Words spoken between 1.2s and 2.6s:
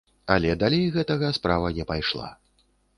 справа не пайшла.